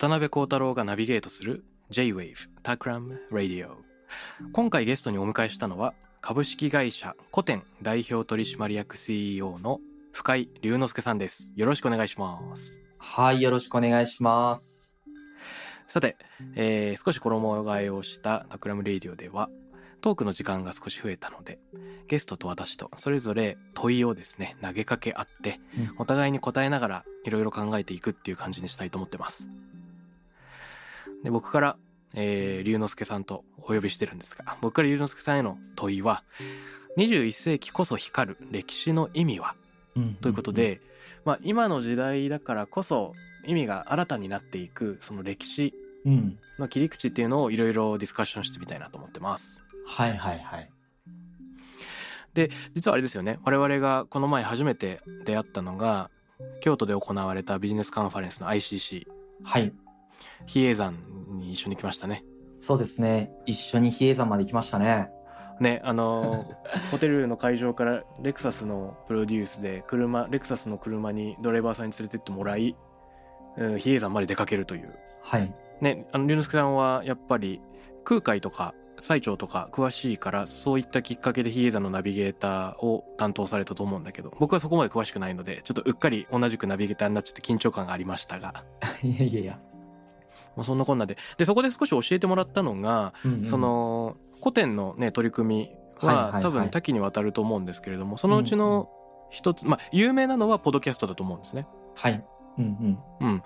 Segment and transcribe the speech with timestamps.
[0.00, 3.72] 渡邉康太郎がナビゲートする J-Wave Takram Radio
[4.50, 9.78] 今回ゲストにお迎えしたのは株式会社 COTEN 代表取締役 CEO の
[10.12, 11.52] 深井龍之介さんです。
[11.54, 12.80] よろしくお願いします。
[12.96, 14.94] はい、よろしくお願いします。
[15.86, 16.16] さて、
[16.54, 19.50] えー少し衣替えをした Takram Radio では
[20.00, 21.58] トークの時間が少し増えたので
[22.08, 25.94] ゲストと私とそれぞれ問いをですね投げかけ合ってうん。
[25.98, 29.50] お互いに答えながらいろいろ考えていくっていう感じにしたいと思ってます
[31.24, 31.76] で僕から、
[32.14, 36.24] えー龍之介さんとお呼びしてるんですが僕から龍之介さんへの問いは
[36.96, 39.54] 21世紀こそ光る歴史の意味は？
[40.20, 40.80] ということで、
[41.24, 43.12] まあ、今の時代だからこそ
[43.46, 45.74] 意味が新たになっていくその歴史。
[46.58, 49.62] の切り口っていうのをいろいろディスカッションしてみたいなと思ってます。
[49.86, 50.70] はいはいはい。
[52.32, 56.10] で実はあれですよね我々がこの前初めて出会ったのが
[56.60, 59.06] 京都で行われたビジネスカンファレンスの ICC
[59.42, 59.72] はい。
[60.46, 60.96] 比叡山
[61.38, 62.24] に一緒に来ましたね。
[62.58, 63.32] そうですね。
[63.46, 65.10] 一緒に比叡山まで行きましたね。
[65.60, 66.46] ねあの
[66.90, 72.76] ホテルの会場からレクサスのプロデュースで車レクサスの車にドライバーさんに連れてってもらい、
[73.56, 75.52] うん比叡山まで出かけるというはい。
[75.80, 77.60] ね、あの龍之介さんはやっぱり
[78.04, 88.64] 空海とか最澄とか詳しいからそういったきっかけで比叡山のナビゲーターを担当されたと思うんだけど僕はそこまで詳しくないのでちょっとうっかり同じくナビゲーターになっちゃって緊張感がありましたが
[89.02, 89.60] いやいやいや。
[90.56, 98.88] もうそんなこんなででそこで少し教えてもらったのが、うんうんそ、の古典のね取り組みは多分多岐にわたると思うんですけれどもそのうちの
[99.30, 101.66] 一つ、まあ有名なのはポッドキャストだと思うんですね。
[101.94, 102.24] はい。
[102.58, 103.28] うんうん。
[103.28, 103.42] うん、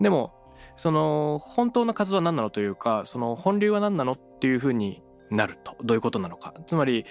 [0.00, 0.32] でも
[0.76, 7.04] その本当の数は何なのというかその本流は何なのっていうふうになるとどういうことなのかつまり、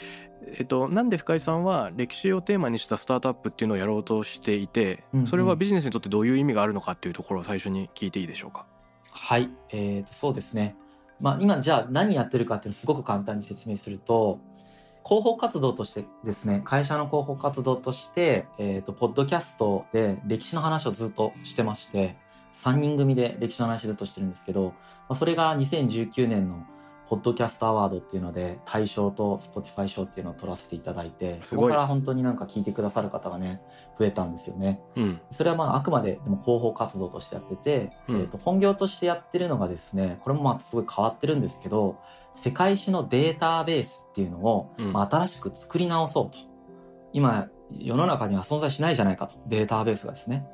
[0.57, 8.65] えっと、なんで深井さんは歴史をテーマにしたスタートアップっていうのをやろうとしていてそれはビジネスにとってどういう意味があるのかっていうところを最初に聞いていいでしょうか？
[9.17, 9.49] はい。
[9.69, 10.75] えーと、そうですね。
[11.21, 14.39] まあ今じゃあ何やってるかっていうのをすごく簡単に説明すると、
[15.05, 22.17] 広報活動としてですね、会社の広報活動として、えっ、と、ポッドキャストで歴史の話をずっとしてまして、
[22.51, 24.73] 3人組で歴史の話ずっとしてるんですけど、ま
[25.09, 26.65] あ、それが2019年の
[27.07, 33.61] ポッドキャストアワードっていうので、大賞と Spotify 賞っていうのを取らせていただいて、そこから本当になんか聞いてくださる方がね、
[33.99, 34.81] 増えたんですよね。
[34.95, 35.21] うん。
[35.29, 38.15] それはまああくまででも広報活動としてやってて、うん。
[38.21, 41.97] えー、と本業としてやってるのがですねこれもまあすごい変わってるんですけど
[42.33, 44.93] 世界史のデータベースっていうのを、うん。
[44.93, 46.37] まあ、新しく作り直そうと。
[47.13, 49.35] 今世の中には存在しないじゃないかと。
[49.47, 50.47] データベースがですね。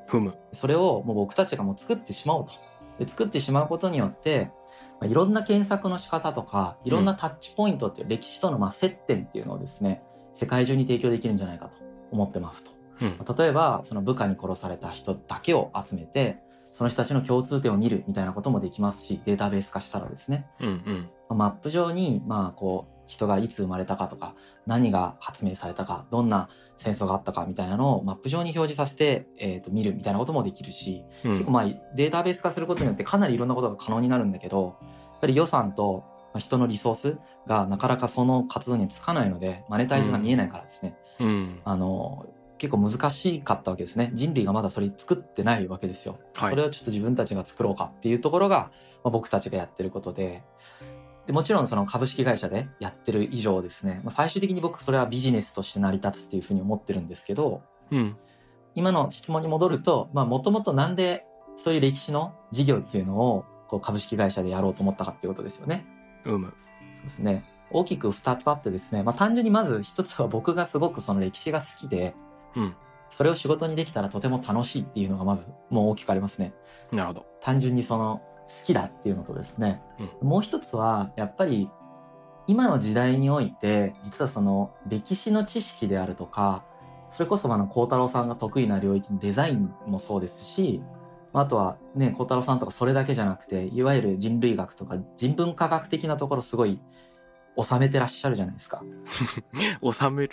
[0.51, 2.53] それをもう僕たちがもう作ってしまおうと
[2.99, 4.51] で作ってしまうことによって
[4.99, 10.03] まあいろんな検索の仕方とかいろんなタッチポイントっていう歴史とのまあ接点っていうのをですね
[10.33, 11.73] 世界中に提供できるんじゃないかと
[12.11, 12.71] 思ってますと。
[13.01, 13.37] うん。
[13.37, 16.39] 例えばその部下に殺された人だけを集めて
[16.71, 20.47] その人たちの共通点を見るみたいなこともできますしデータベース化したらですね。
[20.59, 21.09] うんうん。
[21.29, 24.35] まあマップ上にまあこう人がいつ生まれたかとか
[24.65, 31.31] 何が発明されたかどんな戦争があったかみたいなのをマップ上に表示させて、えー、と見るみたいなこともできるし、うん。
[31.33, 37.17] 結構まあデータベース化することによってかなりいろんなことが可能になるんだけどやっぱり予算とまあ人のリソース
[37.47, 41.59] がなかなかその活動にはつかないのでマネタイズが見えないからですね、うん。
[41.65, 42.27] あの
[42.57, 44.11] 結構難しかったわけですね。
[44.13, 46.49] 人類がまだそれ作ってないわけですよ、はい。
[46.51, 48.71] それをちょっと自分たちが作ろうかっていうところが、
[49.03, 50.43] まあ、僕たちがやってることで
[51.27, 58.17] でもちろんその株式会社でやってる以上ですね、まあ、最終的に僕それはビジネスとして成り立つっていうふうに思ってるんですけどうん
[58.73, 61.25] 今の質問に戻るともともとなんで
[61.57, 65.85] そういう歴史の事業っていうのをこう株式会社でやろうと思ったかっていうことですよね。
[66.25, 66.53] うむ
[66.93, 67.43] そうですね。
[67.69, 72.15] 大きく2つあってですね、まあ、単純にまず1つは僕がすごくその歴史が好きで、
[72.55, 72.75] うん
[73.11, 76.53] それを仕事にできたらとても楽しいっていうのがまずもう大きくありますね。
[76.93, 78.21] なるほど単純にその
[78.59, 79.81] 好きだっていうのとですね、
[80.21, 81.69] もう一つはやっぱり
[82.47, 86.65] 今の時代において、実はその歴史の知識であるとか、
[87.09, 90.81] それこそあの、孝太郎さんが得意な領域のデザインもそうですし、
[91.33, 96.79] あとはね、孝太郎さんとかそれだけじゃなくて、いわゆる人類学とか人文科学的なところすごい
[97.61, 98.83] 収めてらっしゃるじゃないですか。
[99.81, 100.31] 収める。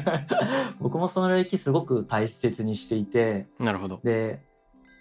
[0.80, 4.00] 僕もその領域すごく大切にしていて、なるほど。
[4.02, 4.42] で、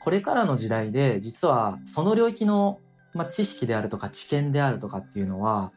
[0.03, 2.81] これからの時代で、実はその領域の、
[3.13, 5.71] まあ、知識であるとか知見であるとかっていうのは、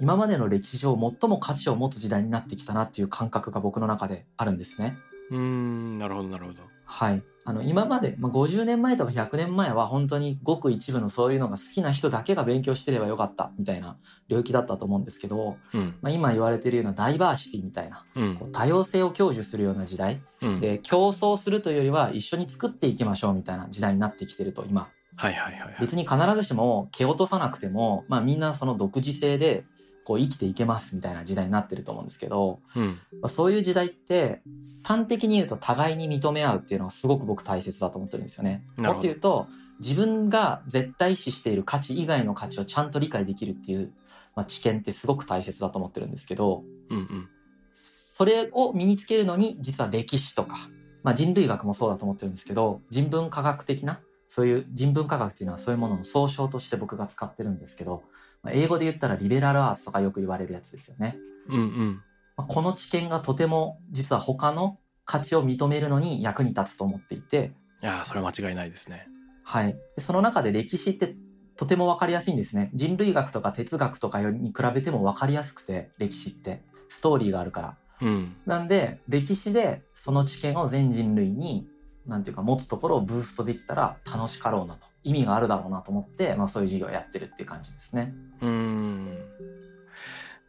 [0.00, 4.96] 今までの歴史上最も価値を持つ時代になってきたなっていう感覚が僕の中であるんですね。
[5.30, 6.58] うーん、なるほど、なるほど。
[6.84, 7.22] はい。
[7.44, 20.60] あの、今まで、まあ、50年前とか100年前は本当にごく一部のそういうのが好きな人だけが勉強してればよかったみたいな領域だったと思うんですけど、うん、まあ、今言われているようなダイバーシティみたいな、うんこう、多様性を享受するような時代うん。
[20.60, 24.88] で、競争するというよりは一緒に作っていきましょうみたいな時代になってきてると、今。
[25.16, 25.76] はいはいはいはい。
[25.80, 29.64] 別に必ずしも蹴落とさなくても、まあみんなその独自性で
[30.06, 33.00] こう生きていけますみたいな時代になってると思うんですけど、うん。
[33.20, 34.40] まあ、そういう時代って
[34.84, 38.62] 端的に言うと互いに認め合うっていうのはすごく僕大切だと思ってるんですよね。
[38.76, 39.48] もっと言うと
[39.80, 43.92] 自分が絶対視している価値以外の価値をちゃんと理解できるっていう、
[44.36, 47.28] まあ、知見ってすごく大切だと思ってるんですけど、うんうん。
[47.72, 50.68] それを身につけるのに実は歴史とか、
[51.02, 53.98] まあ、人類学もそうだと思ってるんですけど人文科学的な
[54.28, 61.16] そういう人文科学っていうのはそういうものの総称として僕が使ってるんですけど、まあ、英語で言ったらリベラルアーツとかよく言われるやつですよね。
[61.48, 62.02] うんうん。
[62.36, 67.52] まあこの知見がとても実は他の価値を認めるのに役に立つと思っていて、
[67.82, 69.06] いやー、それは間違いないですね。
[69.44, 69.76] はい。
[69.96, 71.14] でその中で歴史って
[71.56, 72.70] とてもわかりやすいんですね。
[72.74, 76.62] 人類学とか哲学とかよりに比べてもわかりやすくて、歴史って。
[76.88, 77.76] ストーリーがあるから。
[78.02, 78.36] うん。
[78.46, 81.66] なんで、歴史でその知見を全人類に、
[82.06, 84.86] なんていうか持つところをブーストできたら楽しかろうなと。
[85.06, 88.12] 意味があるだろうなと思って、まあそういう授業をやってるっていう感じですね。
[88.42, 89.18] うーん。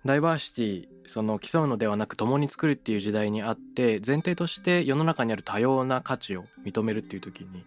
[0.04, 7.66] ダイバーシティ、その競うのではなく共に作るっていう時代にあって、前提として世の中にある多様な価値を認めるっていう時に、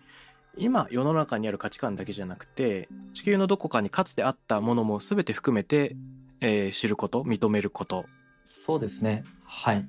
[0.56, 5.94] 今世の中にある価値観だけじゃなくて、地球のどこかにかつてあったものも全て含めて、
[6.40, 8.06] えー知ること、認めること。
[8.44, 9.22] そうですね。
[9.44, 9.86] はい。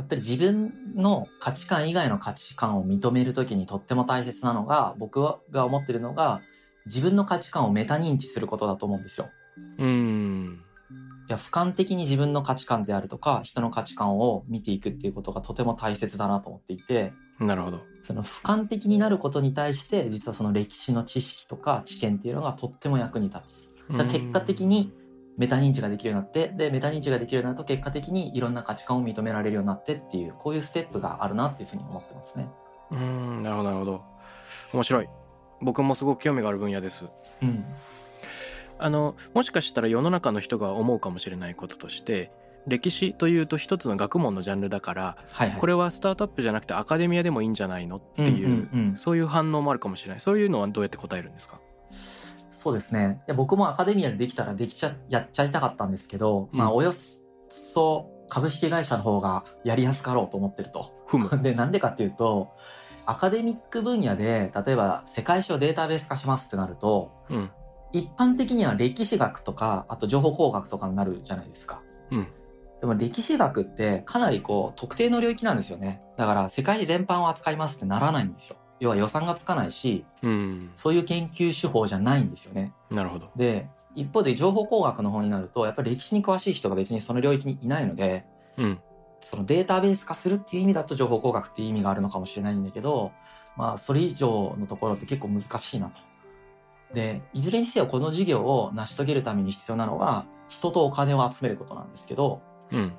[0.00, 5.20] やっぱり自分の価値観以外の価値観を認めるときにとっても大切なのが、僕
[5.50, 6.40] が思ってるのが、
[6.86, 9.30] 自分の価値観をメタ認知することだと思うんですよ。
[9.78, 10.64] うーん。
[11.28, 17.82] いや、俯瞰的に自分の価値観であるとか、人の価値観を見ていくっていうことがとても大切だなと思っていて、なるほど。
[18.02, 23.70] その俯瞰的になることに対して、実はその歴史の知識とか知見っていうのがとっても役に立つ。
[24.08, 24.94] 結果的に
[25.40, 32.46] メタ認知ができるようになって、で、メタ認知ができるようになると結果的にいろんな価値観を認められるようになってっていう、こういうステップがあるなっていうふうに思ってますね。
[32.90, 34.02] うーん、なるほど、なるほど。
[34.74, 35.08] 面白い。
[35.62, 37.06] 僕もすごく興味がある分野です。
[37.42, 37.64] うん。
[38.78, 42.30] あのもしかしたら世の中の人が思うかもしれないこととして
[42.66, 45.60] 歴史というと一つの学問のジャンルだからはいはい。
[45.60, 51.60] これはスタートアップじゃなくてアカデミアでもいいんじゃないのっていう,、うんうんうんそういう反応もあるかもしれないそういうのはどうやって答えるんですか？
[52.60, 53.22] そうですね。
[53.36, 56.92] 僕もアカデミアでできたらできちゃ、やっちゃいたかったんですけど、まあ、うんおよ
[57.48, 60.92] そ株式会社の方がやりやすかろうと思ってると。
[61.42, 62.50] で、なんでかっていうと、
[63.06, 67.50] アカデミック分野で、例えば世界史をデータベース化しますってなると、うん
[67.92, 71.80] 一般的には歴史学とか、あと情報工学とかになるじゃないですか。
[72.10, 72.28] うん
[72.80, 76.02] でも歴史学ってかなりこう特定の領域なんですよね。
[76.18, 78.56] だから世界史全般を扱いますってならないんですよ。
[78.80, 82.72] 要は予算がつかないし、うんそういう研究手法じゃないんですよね。
[82.90, 88.24] なるほどで、一方で情報工学の方になると、やっぱり歴史に詳しい人が別にその領域にいないので、
[88.56, 88.80] うん
[89.22, 93.12] そのデータベース化するっていう意味だと情報工学っていう意味があるのかもしれないんだけど、
[93.54, 96.00] まあそれ以上のところって結構難しいなと。
[96.94, 102.40] で、いずれにせよこの事業を成し遂げるために必要なのは、人とお金を集めることなんですけど、
[102.72, 102.92] うん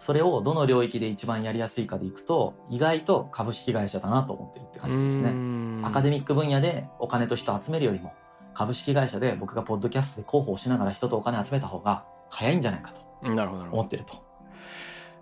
[0.00, 5.86] それをどの領域で一番やりやすいかでいくと、意外と株式会社だなと思ってるってう感じですね。
[5.86, 8.14] アカデミック分野でお金と人を集めるよりも、
[8.54, 14.14] 株式会社で僕がポッドキャストで広報をしながら人とお金集めた方が早いんじゃないかと思ってると。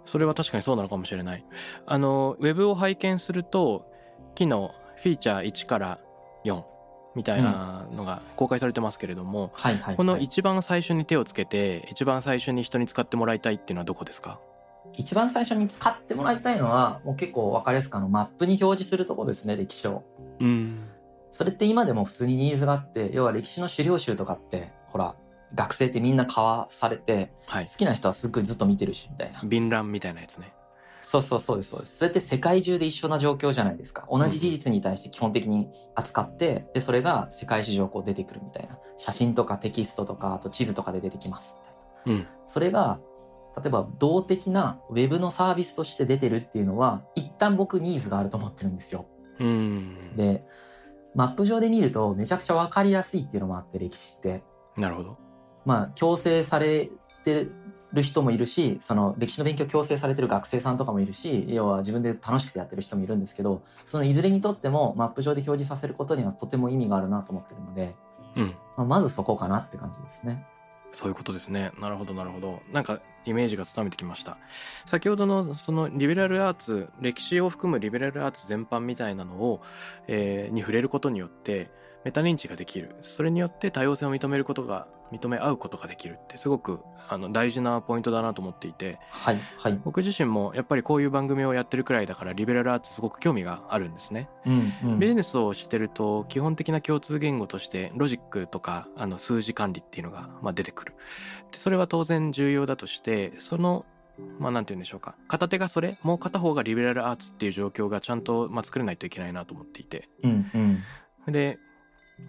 [0.04, 1.44] それは確かにそうなのかもしれない
[1.84, 3.90] あのウェブを拝見すると
[4.38, 5.98] 昨日フィーチャー1から
[6.46, 6.62] 4
[7.14, 9.52] みたいなのが公開されてますけれども。
[9.96, 14.38] この一番最初に手をつけて一番最初に人に使ってもらいたいっていうのはどこですか？
[14.98, 20.02] 一番最初に使ってもらいたいのは、もう結構わかりやすくあのマップに表示するとこですね、歴史を。
[20.40, 20.84] うん
[21.30, 25.14] それって今でも普通にニーズがあって、要は歴史の資料集とかって、ほら、
[25.54, 29.40] 学生ってみんな買わされて、はい好きな人はすっごいずっと見てるし、みたいな。
[29.44, 30.52] 便覧みたいなやつね
[31.00, 31.98] そうそうそうです、そうです。
[31.98, 34.06] それって世界中で一緒な状況じゃないですか。
[34.10, 38.78] 同じ事実に対して基本的に扱って、で、それが世界史上こう出てくるみたいな。
[38.96, 42.22] 写真とかテキストとか、あと地図とかで出てきますみたいな。
[42.22, 42.98] うんそれが、
[43.56, 49.06] 例えば動的なウェブのサービスとして出てるっていうのは、一旦僕ニーズがあると思ってるんですよ。
[49.40, 50.44] うんで、
[51.14, 54.42] マップ上で見るとめちゃくちゃわかりやすいっていうのもあって、歴史って。
[54.76, 55.16] なるほど
[55.64, 56.90] まあ、強制され
[57.24, 57.48] て
[57.92, 67.94] る人もいるし、その歴史の勉強強制されてる学生さんとかもいるし、要は自分で楽しくてやってる人もいるんですけど、そのいずれにとってもマップ上で表示させることにはとても意味があるなと思ってるので、
[68.36, 70.46] うんまあ、まずそこかなって感じですね。
[70.92, 71.72] そういうことですね。
[71.78, 72.62] なるほど、なるほど。
[72.72, 74.38] なんか、イメージがつかめてきました。
[74.86, 79.62] 先ほどの、その、リベラルアーツ、歴史を含むリベラルアーツ全般みたいなのを、
[80.06, 81.70] えーに触れることによって、
[82.04, 82.96] メタ認知ができる。
[83.02, 89.80] それによって多様性を認めることが、認め合うことができるって、すごく、あの、大事なポイントだなと思っていて、はい、はい。
[89.84, 94.28] 僕自身もやっぱりこういう番組をやってるくらいだから、リベラルアーツすごく興味があるんですね。
[94.44, 94.98] うん、うん。
[94.98, 100.94] ビジネスをしてると基本的な共通言語としてロジックとかあの数字管理っていうのがまあ出てくる
[101.52, 103.84] でそれは当然重要だとしてその
[104.38, 110.82] まあなんて言うんでしょうか片手がそれもう片方がリベラルアーツっていう状況がちゃんとまあ作れないといけないなと思っていてうん、
[111.26, 111.32] うん。
[111.32, 111.58] で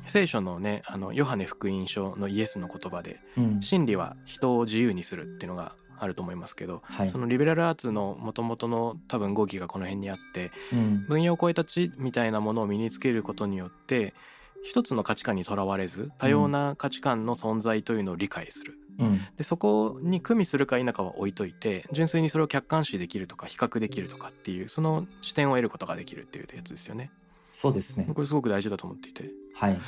[0.08, 3.62] 聖書のねあのヨハネ福音書のイエスの言葉でうん。
[3.62, 7.17] 真理は人を自由にするっていうのがあると思いますけど、はいそ。
[7.17, 11.05] のリベラルアーツの元々の多分語義がこの辺にあってうん。
[11.08, 14.13] 分野を超えた知みたいなものを身につけることによって
[14.63, 19.22] 一つの価値観にとらわれず多様な価値観の存在というのを理解する、うん。
[19.38, 27.12] でそこに組みするか否かは置いといて純粋にそれを客観視できるとか比較できるとかっていうその視点を得ることができるっていうやつですよね
[27.62, 28.08] そうですね。
[28.16, 29.80] これすごく大事だと思っていてはい。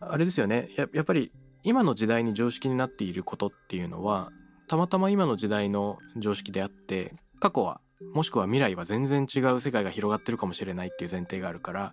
[0.00, 1.32] あれですよねややっぱり
[1.62, 4.30] 今の時代に常識になっていることっていうのは
[4.68, 7.82] たまたま今の時代の常識であって過去は
[8.14, 11.92] もしくは未来は全然違う世界が広がってるかもしれないっていう前提があるから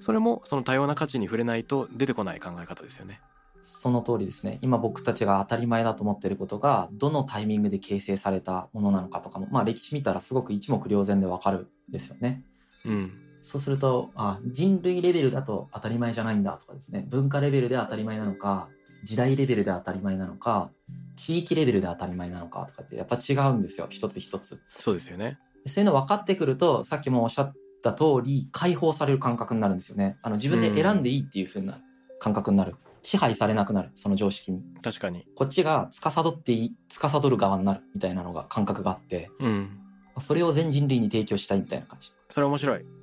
[0.00, 3.20] それもその多様な価値に触れないと出てこない考え方ですよね。
[3.60, 4.58] その通りですね。
[4.62, 12.44] 今僕たちが当たり前だと思っていることが、どのタイミングで形成されたものなのかとかも、まあ歴史見たらすごく一目瞭然でわかるんですよね。
[12.84, 18.68] うん、そうすると、あ、人類レベルだと当たり前じゃないんだとかですね、文化レベルで当たり前なのか、
[19.04, 20.70] 時代レベルで当たり前なのか、
[21.16, 24.60] 地域レベルで当たり前なのかとかってやっぱ違うんですよ、一つ一つ。
[24.68, 25.38] そうですよね。
[25.64, 27.52] でそういうの分かってくると、さっきもおっしゃっ
[27.82, 30.18] た通り、解放される感覚になるんですよね。
[30.22, 31.80] あの自分で選んでいいっていう風な
[32.18, 32.76] 感覚になる。
[33.02, 34.62] 支配されなくなる、その常識に。
[34.82, 35.26] 確かに。
[35.36, 39.80] こっちが司っていい、司る側になるみたいなのが感覚があって、うん。
[40.18, 42.10] それを全人類に提供したいみたいな感じ。
[42.28, 42.97] それ面白い。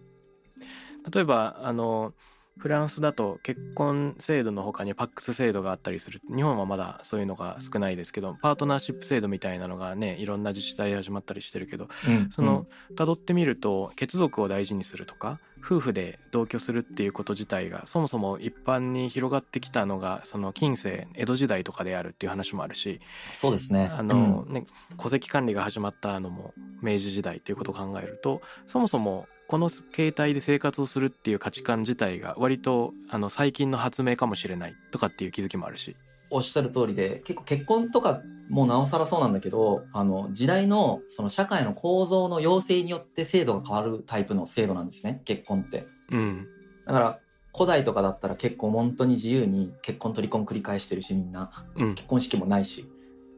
[1.13, 2.13] 例えばあの
[2.57, 6.21] フランスだと結婚制度の他にパックス制度があったりする。
[6.33, 23.01] 日本はまだそういうのが少ないですけどパートナーシップ制度みたいなのがねいろんな自治体で始まったりしてるけどうんその、辿ってみると血族を大事にするとか夫婦で同居するっていうこと自体がそもそも一般に広がってきたのがその近世江戸時代とかであるっていう話もあるし
[23.33, 23.91] そうですね。
[23.91, 24.65] あの、ね、
[24.97, 35.95] 戸籍管理が始まったのも明治時代っていうことを考えるとそもそもこの形態で生活をするっていう価値観自体が割とあの最近の発明かもしれないとかっていう気づきもあるし。
[36.29, 45.87] おっしゃる通りで、結構結婚とかもなおさらそうなんだけど、あの、時代のその社会の構造の要請によって制度が変わるタイプの制度なんですね、結婚って。
[46.11, 46.47] うん。
[46.87, 47.19] だから、
[47.55, 51.51] 古代とかだったら結構本当に自由に結婚と離婚繰り返してるしみんな。
[51.75, 51.95] うん。
[51.95, 52.89] 結婚式もないし、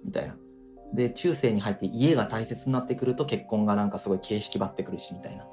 [0.03, 0.35] みたいな。
[0.93, 5.45] で、中世に入って家が大切になってくると結婚がなんかすごい形式ばってくるし、みたいな。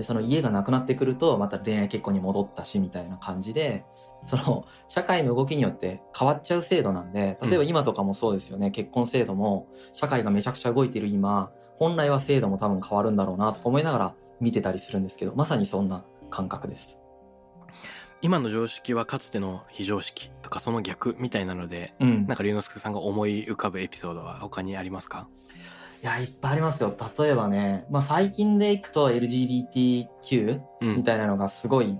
[0.00, 3.84] で、その家がなくなってくるとまた恋愛結婚に戻ったし、みたいな感じで、
[4.24, 16.98] その社会の動きによって変わっちゃう制度なんで、例えば今とかもそうですよね、結婚制度も社会がめちゃくちゃ動いてる今、本来は制度も多分変わるんだろうなとか思いながら見てたりするんですけど、まさにそんな感覚です。
[18.22, 22.26] 今の常識はかつての非常識とかその逆みたいなのでうん。
[22.26, 25.26] なんか龍之介さんが思い浮かぶエピソードは他にありますか？
[26.02, 26.96] いや、いっぱいありますよ。
[27.18, 30.96] 例えばね、まあ最近でいくと LGBTQ うん。
[30.96, 31.98] みたいなのがすごい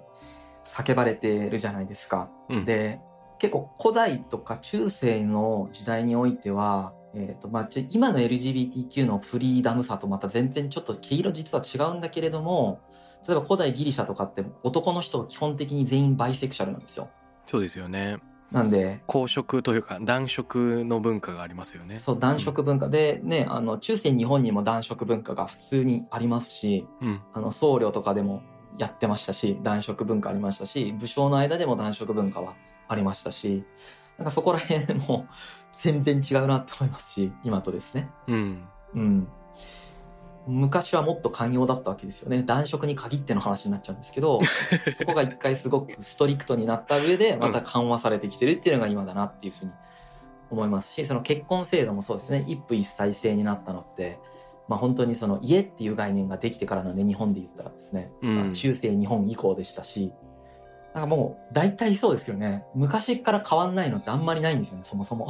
[0.64, 2.30] 叫ばれてるじゃないですか。
[2.48, 3.00] うん、で、
[3.38, 12.80] 結構古代とか中世の時代においては、えっ、と、まあ、今の LGBTQ のフリーダムさとまた全然ちょっと毛色実は違うんだけれども、
[13.26, 17.10] 例えば古代ギリシャとかって男の人は基本的に全員バイセクシャルなんですよ。
[17.46, 18.18] そうですよね。
[18.52, 21.98] なんで、公職というか男色の文化がありますよね。
[21.98, 27.22] そう、男色文化で、ね、あの、中世日本にも男色文化が普通にありますし、うん。
[27.32, 28.42] あの、僧侶とかでも
[28.76, 32.56] やってましたし、男色文化ありましたし、武将の間でも男色文化は
[32.88, 33.64] ありましたし、
[34.18, 35.28] なんかそこら辺も
[35.72, 38.10] 全然違うなって思いますし、今とですね。
[38.26, 38.68] うん。
[38.94, 39.28] うん。
[40.46, 42.42] 昔はもっと寛容だったわけですよね。
[42.42, 44.38] 男色に限っての話になっちゃうんですけど、
[44.90, 49.70] そこが一回すごくストリクトになった上で、また緩和されてきてるっていうのが今だなっていうふうに
[50.50, 54.18] 思いますし、その結婚制度もそうですね、一夫一妻制になったのって、
[54.68, 58.36] まあ本当にその家っていう概念ができてからなんで、日本で言ったらですね、うん。
[58.36, 60.12] まあ中世日本以降でしたし、
[60.94, 65.28] なんかもう大体そうですけどね、昔から変わんないのってあんまりないんですよね、そもそも。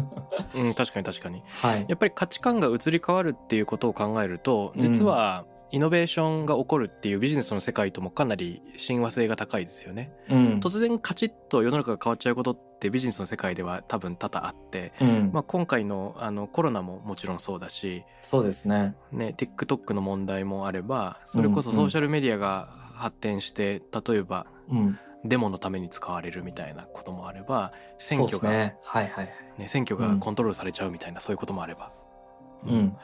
[0.54, 1.86] うん、確かに確かにはい。
[1.88, 10.60] やっぱり価値観が移り変わるっていうことを考えると実はイノベーションが起こるっていうビジネスの世界ともかなり親和性が高いですよねうん。
[10.60, 18.94] 突然カチッと世の中が変わっちゃうことってビジネスの世界では多分多々あって、うんまあ、今回のあのコロナももちろんそうだし、そうですね。
[19.12, 24.98] ね、TikTok の問題もあればそれこそソーシャルメディアが発展して例えばうん。
[25.24, 28.76] デモのために使われるみたいなこともあれば選挙が、ね。
[28.84, 29.24] はいはい
[29.58, 29.68] はい。
[29.68, 31.92] 選挙がコントロールされちゃうみたいな、そういうこともあれば。
[32.64, 32.72] うん。
[32.72, 32.96] うん。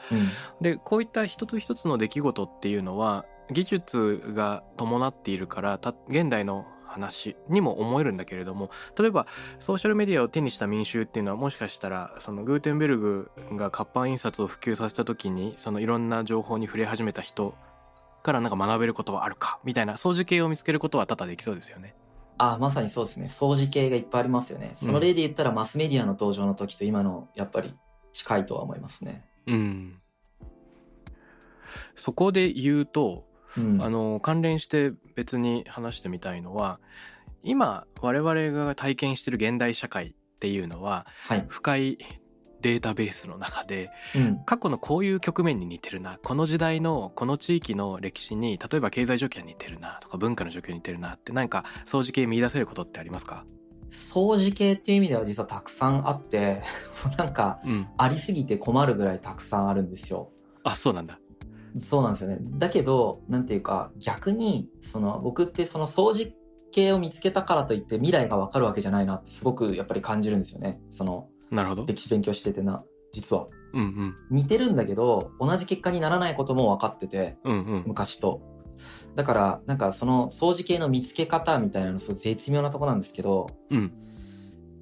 [0.61, 9.27] でこういった一つ一つの出来事っていうのは技術が伴っているからた現代の話にも思えるんだけれども例えば
[9.59, 17.55] ソーシャルメディアを手にした民衆っていうのはもしかしたらそのグーテンベルグが活版印刷を普及させた時にそのいろんな情報に触れ始めた人
[18.25, 21.95] からなんか学べることはあるかみたいな掃除系を見つけることは多々できそうですよね。
[22.37, 23.27] あ、まさにそうですね。
[23.27, 24.71] 掃除系がいっぱいありますよね。
[24.75, 27.73] その例で言ったら、マスメディアの登場の時と今の、やっぱり
[28.11, 29.23] 近いとは思いますね。
[29.47, 30.01] うん、
[31.95, 33.25] そこで言うと
[33.57, 33.81] うん。
[33.81, 36.79] あの関連して別に話してみたいのは
[37.43, 41.45] 今我々が体験してる現代社会っていうのははい。
[41.47, 41.97] 深い
[42.65, 44.39] データベースの中でうん。
[44.45, 53.45] 過去のこういう局面に似てるなこの時代のこの地域の歴史に例えば経済状況に似てるなとか文化の状況に似てるなって何か掃除系見出せることってありますか？
[53.91, 56.63] 掃除系っていう意味では実はたくさんあって、
[57.17, 60.31] なんか、うんありすぎて困るぐらいたくさんあるんですよ。
[60.63, 61.19] あそうなんだ
[61.77, 62.39] そうなんですよね。
[62.57, 66.33] だけど、なんていうか、逆に、その、僕ってその掃除
[66.71, 70.81] 系を見つけたからといって未来がわかるわけじゃないなってすごくやっぱり感じるんですよね。
[70.89, 71.85] その、なるほど。
[71.85, 73.47] 歴史勉強しててな、実は。
[73.73, 74.15] うんうん。
[74.31, 77.83] 似てるんだけど、同じ結果にならないことも分かってて、うんうん。
[77.87, 78.41] 昔と。
[79.15, 83.91] だから、なんかその掃除系の見つけ方みたいなのすごい絶妙なとこなんですけど、うん。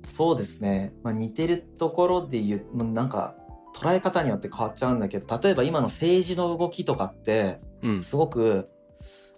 [0.05, 0.93] そうですね。
[1.03, 3.35] まあ、似てるところで言う、なんか
[3.75, 8.03] 捉え方によって変わっちゃうんだけど、例えば今の政治の動きとかって、うん。
[8.03, 8.65] すごく、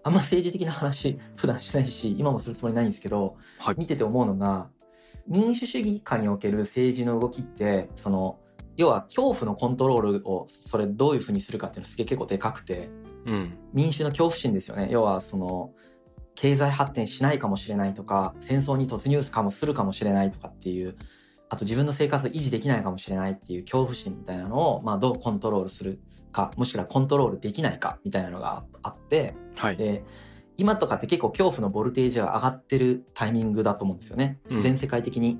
[0.04, 3.76] あんま政治的な話普段しないし、今もするつもりないんですけど、はい。
[3.78, 4.70] 見てて思うのが、
[5.28, 8.40] 民主主義下における政治の動きって、その、
[8.78, 12.90] 要は恐怖のコントロールをそれどういうふうにするかっていうのはすげえ結構でかくて、
[13.26, 14.90] うん民主の恐怖心ですよね。
[14.92, 15.72] 要はその、
[16.36, 20.96] 経済発展しないかもしれないとか、戦争に突入かもするかもしれないとかっていう、
[21.50, 26.00] あと自分の生活を維持できないかもしれないっていう恐怖心みたいなのを、まあどうコントロールする
[26.32, 30.04] か、もしくはコントロールできないかみたいなのがあって、はいで、
[30.58, 34.39] 今とかって結構恐怖のボルテージが上がってるタイミングだと思うんですよね。
[34.50, 35.39] うん全世界的に。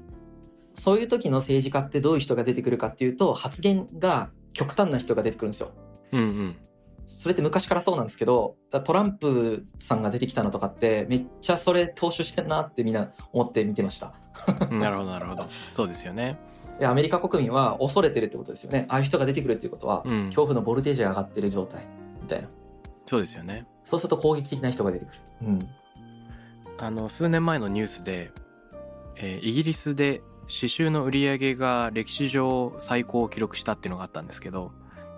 [0.74, 5.72] そういう時の政治家ってどういう人が出てくるかっていうと、発言が極端な人が出てくるんですよ。
[6.12, 6.56] うんうん
[7.08, 14.16] それって昔からそうなんですけど、トランプさんが出てきたのとかって、めっちゃそれ投手してんなってみんな思って見てました。
[14.72, 16.40] なるほどなるほどそうですよね
[16.80, 18.86] で、アメリカ国民は恐れてるってことですよね。
[18.90, 21.86] ああいう人が出てくるっていうことは、うん恐怖のボルテージが上がってる状態
[22.22, 22.48] みたいな。
[23.06, 25.20] そうですよねそうすると攻撃的な人が出てくる。
[25.44, 25.70] うん。
[26.78, 28.32] あの数年前のニュースで、
[29.16, 34.72] えーイギリスで詩集の売り上げが歴史上最高を記録したっていうのがあったんですけど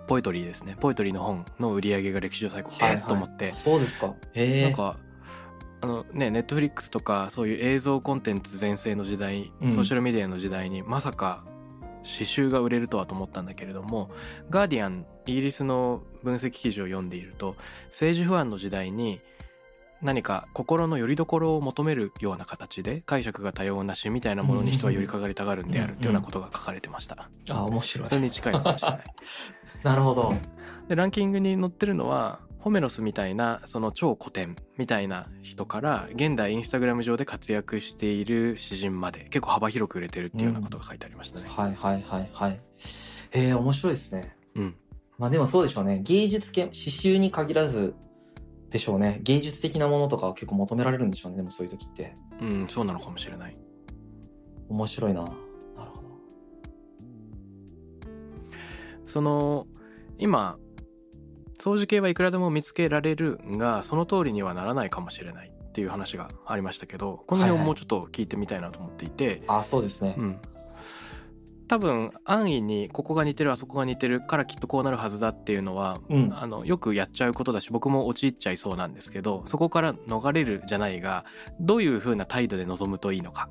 [0.06, 4.14] ポエトリーですねポエトリーの本の売り上げが歴史上最高、えーっと思ってそうですか。
[4.34, 4.62] へえ。
[4.64, 4.96] なんか
[5.80, 11.44] あのねネットフリックスとかそういう映像コンテンツ全盛の時代、うんソーシャルメディアの時代にまさか
[12.02, 14.10] 詩集が売れるとはと思ったんだけれども
[14.50, 17.56] ガーディアンイギリスの分析記事を読んでいると
[17.86, 19.20] 政治不安の時代に
[20.00, 27.28] 何か心の拠り所を求めるような形で解釈が多様な詩みたいなものに人は寄りかかりたがるんであるっていうようなことが書かれてました。
[27.50, 28.14] あ、面白いそ。
[28.14, 29.04] れに近いのかもしれない。
[29.82, 30.34] なるほど。
[30.88, 41.46] でランキングに載ってるのはホメロスみたいなその超古典みたいな人から現代インスタグラム上で活躍している詩人まで結構幅広く売れてるっていうようなことが書いてありましたね。
[41.48, 42.60] はいはいはいはい。
[43.30, 44.36] へえ、面白いですね。
[44.56, 44.74] うん、
[45.18, 46.00] まあでもそうでしょうね。
[46.02, 47.94] 芸術系、刺繍に限らず
[48.70, 49.20] でしょうね。
[49.22, 51.38] 芸術的なものとかは結構求められるんでしょうね。
[51.38, 52.14] でもそういう時って。
[52.40, 53.54] うん、そうなのかもしれない。
[54.68, 55.22] 面白いな。
[55.22, 55.34] なる
[55.76, 56.08] ほど。
[59.04, 59.66] その
[60.18, 60.58] 今
[61.58, 70.14] 掃除系はいくらでも見つけられるがその通りにはならないかもしれないっていう話がありましたけどこの辺をもうちょっと聞いてみたいなと思っていて、あ、そうですね。
[70.16, 70.40] うん、
[71.68, 76.28] 多分安易にここが似てるあそこが似てるからきっとこうなるはずだっていうのは、うん。
[76.32, 81.24] あのよくやっちゃうことだし僕も陥っちゃいそうなんですけどそこから逃れるじゃないが
[81.60, 83.50] どういう風な態度で臨むといいのか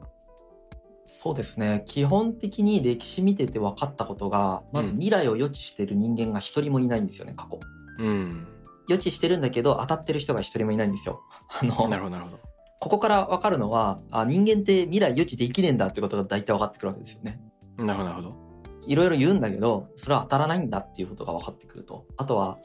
[1.09, 1.83] そうですね。
[1.85, 7.61] 基本的に歴史見てて分かったことが、まず未来を予知してる人間が一人もいないんですよね、過去。
[7.99, 8.47] うん。
[8.88, 11.21] 予知してるんだけど、当たってる人が一人もいないんですよ。
[11.62, 12.39] あの、なるほど、なるほど。
[12.79, 17.39] ここから分かるのは、あ、人間って未来予知できねえんだってことが大体分かってくるわけですよね。
[17.77, 18.38] なるほど、なるほど。
[18.86, 22.05] いろいろ言うんだけど、それは当たらないんだっていうことが分かってくると。
[22.15, 22.60] あとは、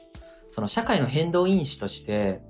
[0.47, 2.41] その社会の変動因子として、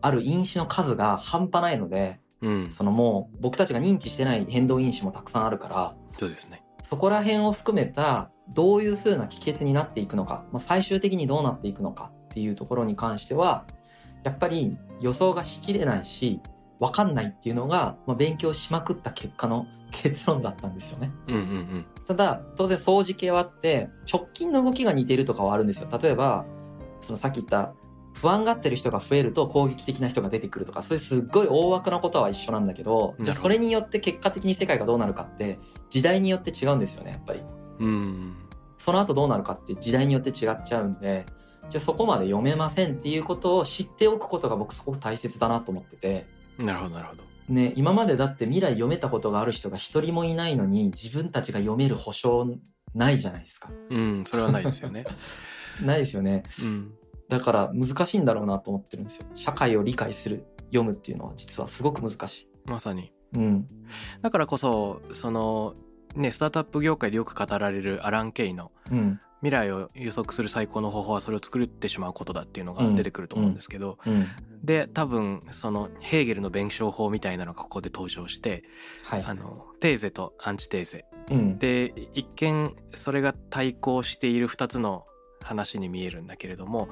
[0.00, 2.70] ある因子の数が半端ないので、うん。
[2.70, 6.64] そのもう僕たちが認知してない変動因子もたくさんあるから、そうですね。
[6.82, 13.66] そこら辺を含めたどういう風な帰結になっていくのか、まあ、最終的にどうなっていくのかっていうところに関しては、
[14.24, 16.40] やっぱり予想がしきれないし、
[16.80, 21.12] わかんないっていうのが、まあ、勉強しまくった結果の 結論だったんですよね。
[21.28, 21.86] うんうんうん。
[22.06, 25.88] ただ、当然掃除系はあって、直近の動きが似ているとかはあるんですよ。
[26.02, 26.46] 例えば、
[27.00, 27.74] そのさっき言った、
[28.14, 35.58] 不安がってる人が増えると攻撃的な人が出てくるとか、そういうすっごい大枠のことは一緒なんだけど、じゃあそれによって結果的に世界がどうなるかって、
[35.90, 37.42] 時代によって違うんですよね、やっぱり。
[37.80, 38.34] うん。
[38.78, 41.26] その後どうなるかって時代によって違っちゃうんで、
[41.72, 46.26] じゃあそこまで読めませんっていうことを知っておくことが僕すごく大切だなと思ってて、
[46.58, 47.22] なるほど、なるほど。
[47.48, 52.46] ね、今までだって未来読めたことがある人が一人もいないのに自分たちが読める保証
[52.94, 53.70] ないじゃないですか。
[53.88, 55.06] うん、それはないですよね。
[55.82, 56.42] ないですよね。
[56.62, 56.92] うん。
[57.30, 59.26] だから難しいんだろうなと思ってるんですよ。
[59.34, 62.48] 社会を理解する、読むっていうのは実はすごく難しい。
[62.66, 63.12] まさに。
[63.34, 63.66] うん。
[64.20, 65.72] だからこそ、その、
[66.14, 69.18] ね、スタートアップ業界でよく語られるアラン・ケイのうん。
[69.42, 74.26] 未来を予測する最高の方法はそれを作ってしまうことだっていうのが出てくると思うんですけど、うん。
[74.62, 78.62] で多分そのヘーゲルの弁証法みたいなのがここで登場して
[79.04, 79.24] はい。
[79.26, 81.58] あのテーゼとアンチテーゼうん。
[81.58, 85.04] で一見それが対抗している2つの
[85.42, 86.88] 話に見えるんだけれども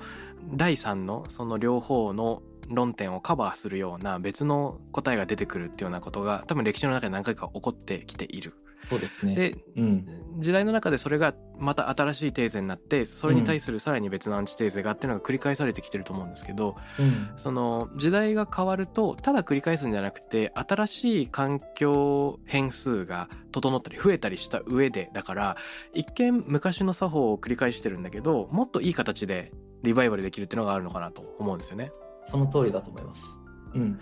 [0.53, 8.55] 第3のその両方の論点をカバーするような別の答えが出てくるっていうようなことが多分歴史の中で何回か起こってきている。
[8.81, 9.35] そうですね。
[9.35, 10.07] でうん。
[10.39, 17.31] 時代の中でそれがまた新しいテーゼになってそれに対するさらに別のアンチテーゼがっていうのが繰り返されてきてると思うんですけどうん。
[17.37, 25.57] その時代が変わるとただ繰り返すんじゃなくて新しい環境変数が整ったり増えたりした上でだから
[25.93, 29.53] 一見昔の作法を繰り返してるんだけどもっといい形で
[29.83, 31.91] リバイバルできるっていうのがあるのかなと思うんですよね。
[32.31, 33.39] その通りだと思います。
[33.75, 33.99] うん。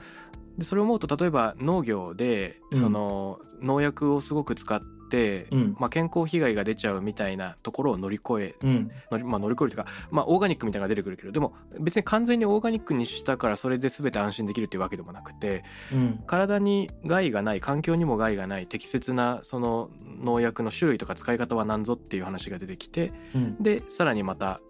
[0.59, 8.91] でそれを思うと例えば農業でうんその農薬をすごく使って、うんまあ、健康被害が出ちゃうみたいなところを乗り越えうん。
[9.11, 15.63] 乗り,、まあ、乗り越えるというか、まあ、オーガニックみたいなのが出てくるけどでも別に完全にオーガニックにしたからそれで全て安心できるっていうわけでもなくて
[15.93, 16.25] うん。
[16.27, 23.63] 体に害がない環境にも害がない適切なその農薬の種類とか使い方は何ぞっていう話が出てきてうん。
[23.63, 24.61] でさらにまた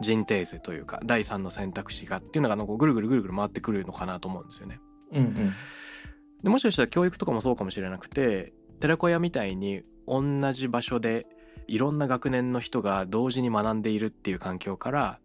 [0.00, 4.80] 人テーゼというか第三の選択肢がっていうのがなんかぐるぐるぐるぐる回ってくるのかなと思うんですよね。
[5.12, 5.18] うん。
[5.18, 5.52] うん。
[6.42, 11.26] でもしかしたら教育とかもそうかもしれなくて寺子屋みたいに同じ場所で
[11.66, 15.18] いろんな学年の人が同時に学んでいるっていう環境から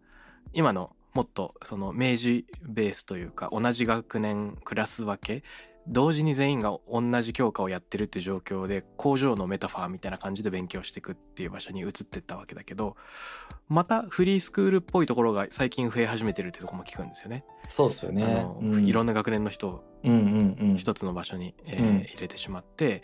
[0.52, 5.44] 今のもっとその明治ベースというか同じ学年クラス分け
[5.88, 12.96] 同時に全員が同じ教科をやってるっていう状況で工場のメタファーみたいな感じで勉強していくっていう場所に移ってったわけだけど
[13.68, 17.44] またフリースクールっぽいところが最近増え始めてるってとこも聞くんですよね。
[17.68, 18.58] そうですよあねの。
[18.60, 18.86] うん。
[18.86, 20.76] いろんな学年の人をうんうんうん。
[20.76, 23.02] 一つの場所に、えーうん入れてしまって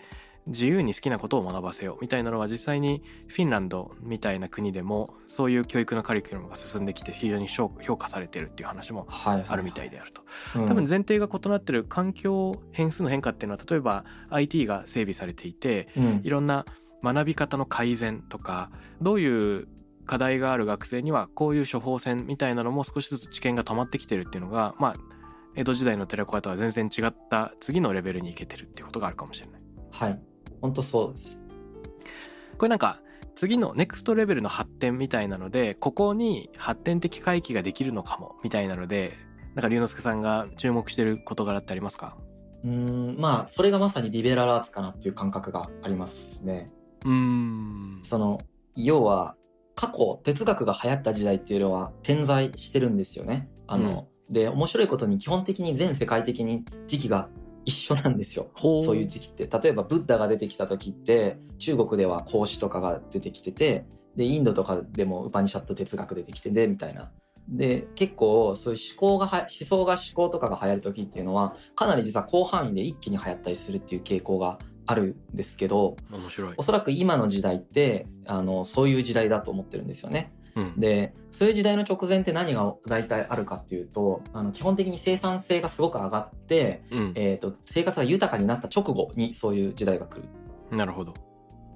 [0.49, 9.45] 自由に好きなことを学ばせようみたいなのは実際にフィンランドみたいな国でもそういう教育のカリキュラムが進んできて非常に評評価されてるっていう話もはい。
[9.47, 10.23] あるみたいであると。
[10.57, 10.67] うん。
[10.67, 16.65] 多分前提が異なってる環境変数の変化っていうのは例えば IT が整備されていてうんいろんな
[17.03, 19.69] 学び方の改善とかどういう
[20.07, 24.95] 課題がある学生にはこういう処方箋みたいなのも少しずつ知見が溜まってきてるっていうのがまあ
[25.55, 29.61] 江戸時代の寺子屋とは全然違った次のレベルに行けてるっていうことがあるかもしれない。
[29.91, 30.21] はい。
[30.61, 31.39] 本当そうです。
[32.57, 33.01] これなんか
[33.35, 39.15] 次のネクストレベルの発展みたいなのでここに発展的回帰ができるのかもみたいなので
[39.55, 42.17] なんか龍之介さんが注目してる事柄ってありますか？
[42.65, 46.69] うーん、まあ、それがまさにリベラルアーツかなっていう感覚がありますね。
[47.05, 48.39] うーんその、
[48.75, 49.37] 要は、
[49.77, 53.49] 過去、哲学が流行った時代っていうのは点在してるんですよね。
[53.69, 57.29] あの、で、面白いことに基本的に全世界的に時期が
[57.69, 58.51] 一緒なんですよ。
[58.55, 59.47] ほそういう時期って。
[59.47, 63.85] 例えば、ブッダが出てきた時って、中国では孔子とかが出てきてて、
[64.17, 67.13] で、インドとかでもウパニシャット哲学出てきてて、みたいな。
[67.47, 76.63] で、結構、そういう思考がは、思想が思考とかが流行る時っていうのは、かなり実は広範囲で一気に流行ったりするっていう傾向があるんですけど、面白いお。
[76.63, 80.33] そらく今の時代って、あの、そういう時代だと思ってるんですよね。
[80.59, 90.77] うん、で、そういう時代の直前って何が大体あるかっていうと、あの、基本的に生産性がすごく上がって、うんえっ、と、生活が豊かになった直後にそういう時代が来る。
[90.77, 91.15] なるほど。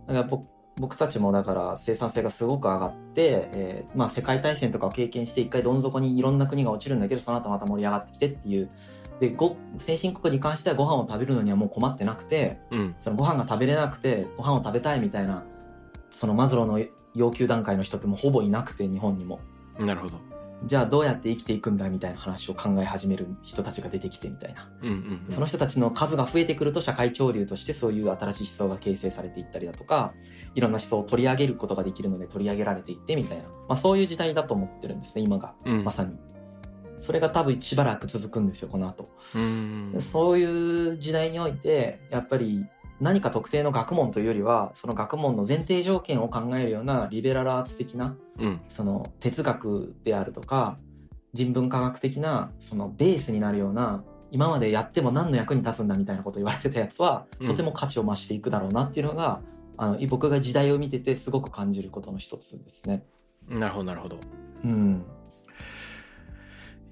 [0.07, 8.71] だから僕僕たちもだから生産性がすごく上がって、えーまあ世界大戦とかを経験して一回どん底にいろんな国が落ちるんだけど、その後また盛り上がってきてっていう。
[9.21, 12.95] で、ご先進国に関してはご飯を食べるのにはもう困ってなくて、うん。
[12.99, 15.45] そのご飯が食べれなくてご飯を食べたいみたいな、
[16.13, 16.79] そのマズローの
[17.15, 19.41] 要求段階の人ってもうほぼいなくて、日本にも。
[19.79, 20.21] なるほど。
[20.65, 24.71] じゃあどうやって生きていくんだみたいな話を考え始める人たちが出てきてみたいな。
[24.83, 25.33] うんうん、うん。
[25.33, 30.15] その人たちの数が増えてくると社会潮流としてそういう新しい思想が形成されていったりだとか、
[30.55, 33.45] いろんな思想を取り上げることができるので取り上げられていってみたいな。
[33.45, 35.55] まあそういう時代だと思ってるんですね、今が。
[35.65, 36.17] うん、まさに。
[37.01, 39.09] それが多分しばらく続くんですよ、この後。
[39.35, 39.97] うん。
[39.99, 42.65] そういう時代において、やっぱり
[43.03, 48.61] 何か特定の学問というよりは、その学問の前提条件を考えるようなリベラルアーツ的な、うん。
[48.69, 50.77] その哲学であるとか、
[51.33, 59.41] 人文科学的なそのベースになるような、今までやっても何の役に立つんだみたいなことを言われてたやつは、うんとても価値を増していくだろうなっていうのが、
[59.77, 63.05] あの、僕が時代を見ててすごく感じることの一つですね。
[63.49, 64.19] なるほど、なるほど。
[64.65, 65.05] うん。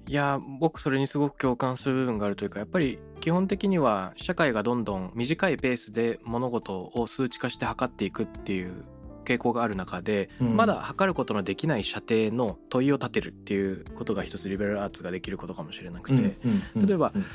[0.09, 8.83] いや僕それにすごく共感する部分があるというかやっぱり基本的には社会がどんどん短いペースで物事を数値化して測っていくっていう
[9.23, 10.57] 傾向がある中で、うん。
[10.57, 16.37] まだ測ることのできない射程の問いを立てるっていうことが一つリベラルアーツができることかもしれなくて、
[16.75, 17.25] うん例えばうん。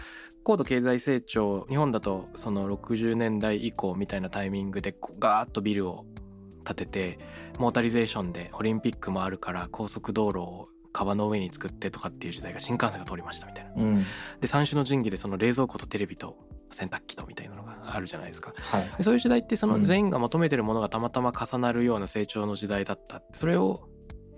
[0.43, 6.07] 高度経済成長日本だとその60年代以降みたいなタイミングでガーッとビルを
[6.65, 7.19] 建てて
[7.59, 13.71] モータリゼーションでオリンピックもあるから高速道路を川の上に作ってとかっていう時代が新幹線が通りましたみたいな。
[13.77, 14.05] うん。
[14.41, 16.39] で三種の神器でその冷蔵庫とテレビと
[16.71, 18.55] 洗濯機とみたいなのがあるじゃないですか。
[18.57, 18.91] はい。
[18.97, 23.23] でそういう時代ってそのうん全員が求めてるものがたまたま重なるような成長の時代だった。
[23.33, 23.89] それを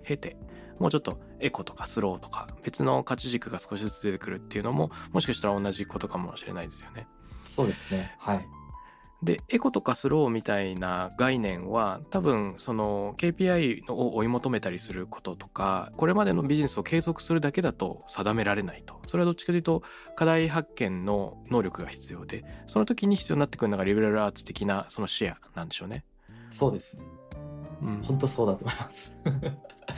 [0.03, 0.35] 経て
[0.79, 7.07] もうちょっとエコとかスローとか別の価値軸が少しずつ出てくるっていうのももしかしたら同じことかもしれないですよね。
[7.43, 8.15] そうですね。
[8.19, 8.45] はい。
[9.21, 19.83] でエコとかスローみたいな概念は多分その KPI を追い求めたりすることとかこれまでのビジネスを継続するだけだと定められないとそれはどっちかというと
[20.15, 26.05] 課題発見の能力が必要でその時に必要になってくるのがリベラルアーツ的なその視野なんでしょうね。
[26.49, 27.03] そうですね。
[27.81, 29.11] うん、本当そうだと思います。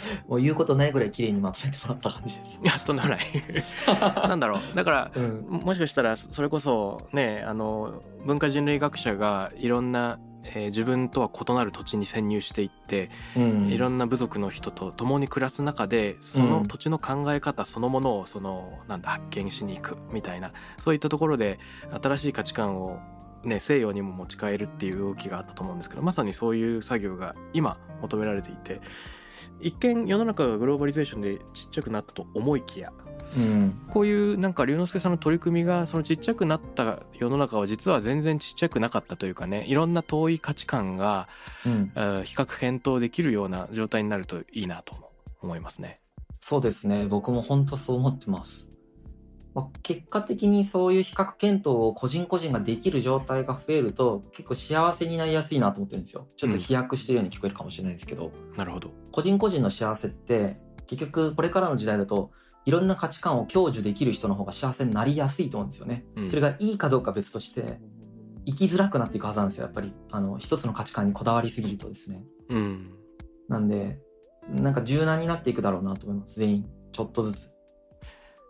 [0.27, 2.59] もう言うことないぐらい綺麗にまとめてもらった感じです。
[2.63, 3.19] いやとんでもない
[4.27, 5.45] なんだろうだからうん。
[5.63, 13.67] もしかしたらそれこそねあの文化人類学者がいろんな、えー自分とは異なる土地に潜入していってうん。
[13.67, 21.59] いろんな部族の人と共に暮らす中でその土地の考え方そのものをそのなんだ発見しに行くみたいなそういったところで
[22.01, 22.99] 新しい価値観を、
[23.43, 28.81] ね、西洋にも持ち帰るっていう動きがあったと思うんですけどまさにそういう作業が今求められていて
[29.59, 32.91] 一見世の中がグローバリゼーションでちっちゃくなったと思いきや
[33.37, 33.81] うん。
[33.89, 41.27] こういうなんか龍之介さんの取り組みがそのちっちゃくなった世の中は実は全然ちっちゃくなかったというかねいろんな遠い価値観が
[41.65, 41.91] うん。
[41.95, 45.99] えー比較検討できるような状態になるといいなとも思いますね。
[46.39, 47.05] そうですね。
[47.05, 48.67] 僕も本当そう思ってます。
[49.53, 56.27] まあ、結果的にそういう比較検討を個人個人ができる状態が増えると結構幸せになりやすいなと思ってるんですよ。
[56.37, 58.91] ちょっと飛躍してるように聞こえるかもしれないですけど、なるほど。
[59.11, 62.31] 個人個人の幸せって結局これからの時代だと
[62.65, 66.05] いろんな価値観を享受できる人の方が幸せになりやすいと思うんですよね。
[66.15, 67.79] うんそれがいいかどうかは別として
[68.45, 69.65] 生きづらくなっていくはずなんですよ。
[69.65, 72.23] やっぱりあの一つの価値観にこだわりすぎるとですね。
[72.49, 72.93] うん。
[73.49, 73.99] なんで
[74.49, 76.39] なんか柔軟になっていくだろうなと思います。
[76.39, 77.53] 全員ちょっとずつ。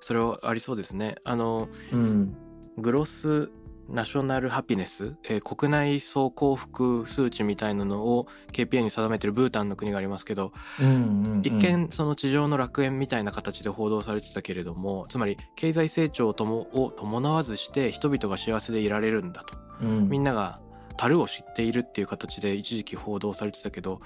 [0.01, 1.15] それはありそうですね。
[1.23, 2.35] あのうん。
[2.77, 3.51] グロス
[3.89, 20.61] ナショナルハピネス、えー国内総幸福数値みたいなのを KPI に定めてるブータンの国がありますけど、うんうんうん一見その地上の楽園みたいな形で報道されてたけれどもつまり経済成長ともを伴わずして人々が幸せでいられるんだとうんみんなが
[20.97, 23.99] 樽を知っているっていう形で一時期報道されてたけど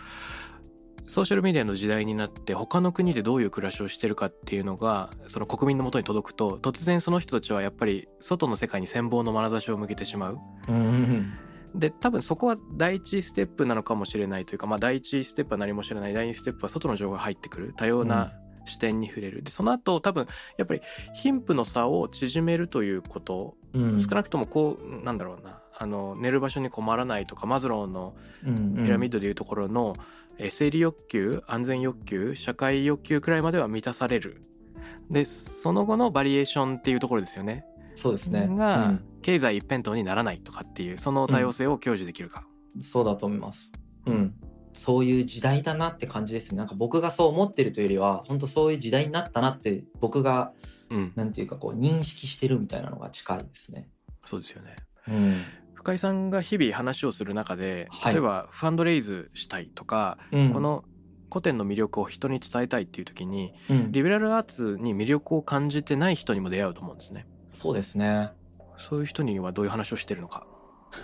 [1.08, 10.40] ソーシャルメディアの時代になって他の国でどういう暮らしをしてるかっていうのがその国民のもとに届くと突然その人たちはやっぱり外の世界に羨望の眼差しを向けてしまう。
[10.68, 11.34] うんうん
[11.76, 17.74] で多分そこは第一ステップなのかもしれないというか、まあ、第一ステップは何も知らない第二ステップは外の情報が入ってくる。
[17.76, 18.32] 多様な
[18.64, 20.26] 視点に触れる、でその後多分
[20.58, 20.82] やっぱり
[21.16, 24.00] 貧富の差を縮めるということうん。
[24.00, 28.16] 少なくともこうなんだろうなあの寝る場所に困らないとかマズローの
[28.48, 34.42] うんピラミッドでいうところの、えー生理欲求安全欲求社会欲求くらいまでは満たされる
[35.10, 38.48] でその後のバリエーションっていうところですよねそうですね。
[38.50, 42.46] が、うん経済一辺倒にならないとかっていうその多様性を享受できるか、
[42.80, 43.72] そうだと思います。
[44.06, 44.36] うん。
[44.74, 46.60] そういう時代だなって感じですね。
[46.60, 50.52] なんか僕がそう思ってるというよりは、本当そういう時代になったなって僕が、
[50.92, 53.90] うんなんていうかこう認識してるみたいなのが近いですね。
[54.26, 54.76] そうですよね
[55.08, 55.42] うん。
[55.86, 58.14] 深井さんが日々話をする中で、はい。
[58.14, 60.52] 例えばファンドレイズしたいとか、うん。
[60.52, 60.84] この
[61.30, 63.92] 古典の魅力を人に伝えたいっていう時にうん。
[63.92, 67.28] リベラルアーツに魅力を感じてない人にも出会うと思うんですね。
[67.52, 68.32] そうですね。
[68.78, 70.48] そういう人にはどういう話をしてるのか？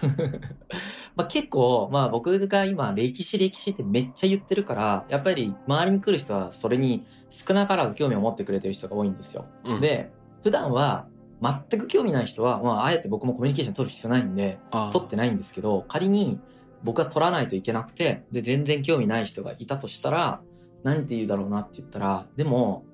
[1.15, 9.45] まあ結構、まあ僕が今歴史歴史ってめっちゃ言ってるから、やっぱり周りに来る人はそれに少なからず興味を持ってくれてる人が多いんですよ。
[9.63, 9.79] うん。
[9.79, 11.05] で、普段は
[11.41, 14.59] 全く興味ない人は、まああえて僕もコミュニケーション取る必要ないんで、
[14.91, 16.39] 取ってないんですけど、仮に
[16.83, 20.41] 僕が取らないといけなくて、で、全然興味ない人がいたとしたら、
[20.83, 22.85] なんて言うだろうなって言ったら、でも、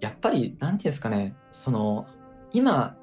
[0.00, 2.06] やっぱり、なんていうんですかね、その、
[2.52, 2.96] 今、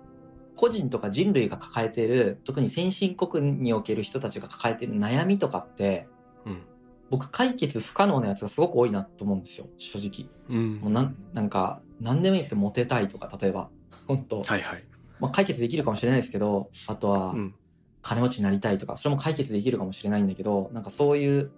[0.55, 6.07] 個人とか人類が抱えている、特に先進国における人たちが抱えている悩みとかって、
[6.45, 6.62] うん
[7.09, 10.31] 僕解決不可能なやつがすごく多いなと思うんですよ、正直。
[10.49, 13.69] うんもうなん、なんか、なんでもいいですけど、モテたいとか、例えば。
[14.08, 14.43] 本当。
[14.43, 14.84] はいはい。
[15.19, 17.56] まあ、解決できるかもしれないですけど、あとは、うん。
[18.01, 21.51] 金持ちになりたいとか、それも解決できるかもしれないんだけど、なんかそういう、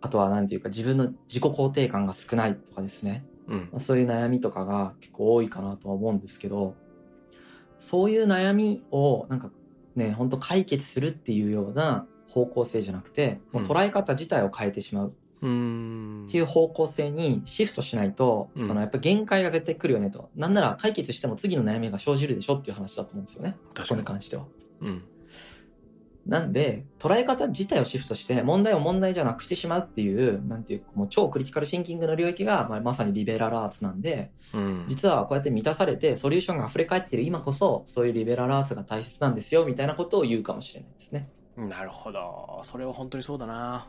[0.00, 3.24] あとはなんていうか自分の自己肯定感が少ないとかですね。
[3.46, 3.58] うん。
[3.70, 6.74] まあそういう悩みとかが結構多いかなとは思うんですけど、
[7.78, 9.52] そういう悩みをなんか
[9.94, 20.30] ね、本当解決するっていうような方向性じゃなくて、もう捉え方自体を変えてしまうっていう方向性にシフトしないと、うんそのやっぱ限界が絶対来るよねと。
[20.36, 23.56] なんなら解決しても次の悩みが生じるでしょっていう話だと思うんですよね。
[23.74, 24.46] そこにに関しては。
[24.80, 25.02] うん
[26.26, 41.30] なんで、捉え方自体をシフトして、問題を問題じゃなくしてしまうっていう、なんていうか、もう超クリティカルシンキングの領域が、まあ、まさにリベラルアーツなんで、うん実はこうやって満たされて、ソリューションが溢れ返っている今こそ、そういうリベラルアーツが大切なんですよ、みたいなことを言うかもしれないですね。
[41.56, 43.88] なるほどそれは本当にそうだな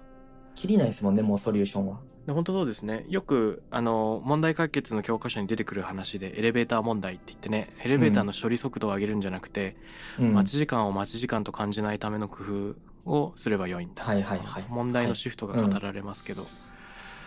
[0.55, 1.99] きりないですもんね、もうソリューションは。
[2.25, 9.75] で本当そうですねよくあの問題解決の教科書に出てくる話でエレベーター問題って言ってねエレベーターの処理速度を上げるんじゃなくて、
[10.19, 10.33] うん。
[10.33, 16.47] 待ち時間を待ち時間と感じないための工夫をすればよいんだはいはいはい問題のシフトが語られますけど、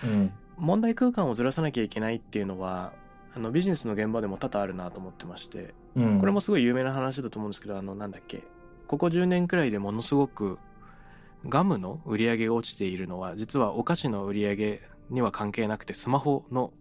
[0.04, 0.32] うん。
[0.56, 2.92] 問題空間をずらさなきゃいけないっていうのは
[3.34, 6.20] あのビジネスの現場でも多々あるなと思ってましてうん。
[6.20, 8.44] これもすごい有名な話だと思うんですけどあのなんだっけ
[8.86, 10.58] ここ10年くらいでものすごく
[11.46, 14.80] ガムの売り上げが落ちているのは実はお菓子の売り上げ
[15.10, 16.72] には関係なくてスマホの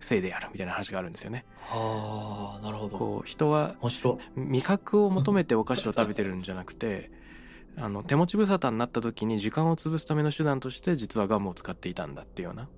[0.00, 1.46] せいであるみたいな話があるんですよね。
[1.60, 2.98] はあ、なるほど。
[2.98, 3.74] こう人は。
[4.36, 7.10] 味覚を求めてお菓子を食べてるんじゃなくて
[7.76, 12.68] あの手持ち無沙汰になった時に時間を潰すための手段として実はガムを使っていたんだっていうような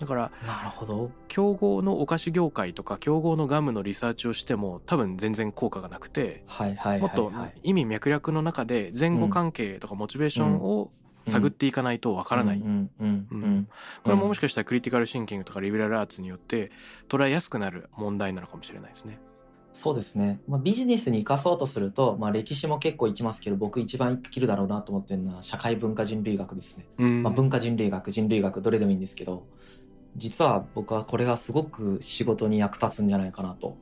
[0.00, 1.10] だからなるほど。
[1.28, 7.00] 競合のお菓子業界とか競合のガムのリサーチをしても多分全然効果がなくてはいはい。
[7.00, 7.32] もっと
[7.62, 10.90] 意味脈略の中で前後関係とかモチベーションを
[11.26, 12.60] 探っていかないとわからない。
[12.60, 12.64] こ
[14.10, 16.70] れももしかしたらクリティカルシンキングとかリベラルアーツによって
[17.08, 19.18] 捉えやすくなる問題なのかもしれないですね。
[19.72, 20.40] そうですね。
[20.48, 26.86] まあ、ビジネスに生かそうとすると、まあ、歴史も結構いきますけど、僕一番生きるだろうなと思ってるのは社会文化人類学ですね。
[26.98, 29.46] うんまあ、文化人類学、人類学、どれでもいいんですけど、
[30.16, 33.76] 実は僕はこれがすごく仕事に役立つんじゃないかなと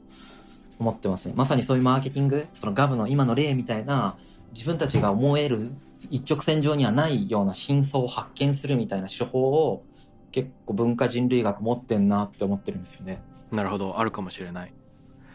[0.79, 1.35] 思ってますね。
[1.37, 4.17] まさにそういうマーケティング、そのガムの今の例みたいな、
[4.53, 5.71] 自分たちが思える
[6.11, 9.85] 一直線上にはないような真相を発見するみたいな手法を
[10.33, 13.23] 結構文化人類学持ってんなって思ってるんですよね。
[13.51, 14.73] なるほどあるかもしれない。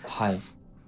[0.05, 0.39] はい。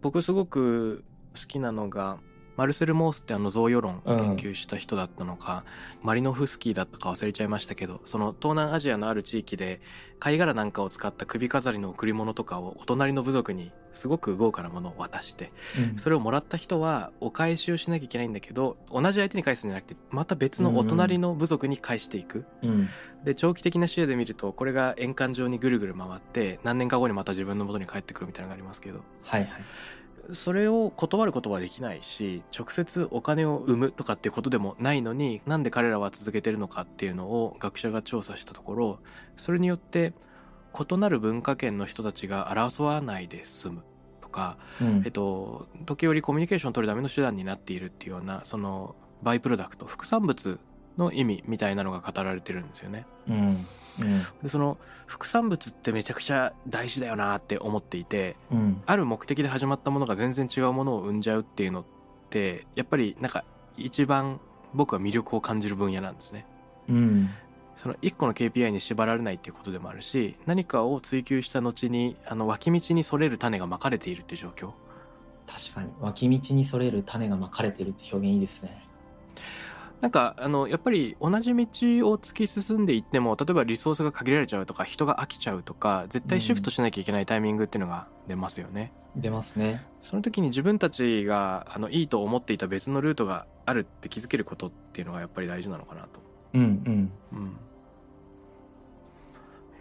[0.02, 1.04] 僕すごく
[1.36, 2.18] 好きなのが
[2.56, 5.64] マルセル・モースってあの贈与論を研究した人だったのか、
[6.02, 9.82] マリノフスキーだったか忘れちゃいましたけどその東南アジアのある地域で
[10.20, 22.46] 貝殻なんかを使った首飾りの贈り物とかをお隣の部族にすごく豪華なものを渡してうんそれをもらった人はお返しをしなきゃいけないんだけど同じ相手に返すんじゃなくてまた別のお隣の部族に返していく。
[22.62, 22.90] うん。
[23.24, 29.64] で長期的な視野で見るとこれが円環上にぐるぐる回って何年か後にまた自分の元に帰ってくるみたいなのがありますけどはいはい。
[30.32, 39.00] それを断ることはできないし直接お金を生むとかっていうことでもないのになんで彼らは続けてるのかっていうのを学者が調査したところ
[39.36, 40.14] それによって
[40.74, 43.84] 異なる文化圏の人たちが争わないで済む
[44.22, 50.60] とか、うんえっと、時折コミュニケーションを取るための手段になっているっていうようなそのバイプロダクト副産物
[50.98, 53.06] の意味みたいなのが語られてるんですよね。
[53.28, 53.66] うん。
[54.00, 54.22] うん。
[54.42, 58.82] でその副産物ってめちゃくちゃ大事だよなって思っていてうん。
[58.86, 61.86] ある目的で始まったものが全然違うものを生んじゃうっていうのっ
[62.30, 63.44] てやっぱりなんか
[63.78, 64.40] 一番
[64.74, 66.46] 僕は魅力を感じる分野なんですね。
[66.90, 67.30] うん。
[67.76, 74.72] その一個の KPI に縛られないっていうことでもあるし何かを追求した後にあの脇道にそれる種がまかれているっていう状況
[75.48, 75.90] 確かに。
[76.00, 78.84] 脇道にそれる種がまかれてるって表現いいですね。
[80.04, 81.56] なんかあのやっぱり同じ道
[82.10, 88.92] を突き進んでいっても例えばリソースが限られちゃうとか人が飽きちゃうとか絶対シフトしなきゃいけないタイミングっていうのが出ますよね。
[89.16, 89.82] 出ますね。
[90.04, 96.10] その時に自分たちがあのいいと思っていた別のルートがあるって気づけることっていうのがやっぱり大事なのかなと、
[96.56, 97.12] うんうん。
[97.32, 97.58] うん、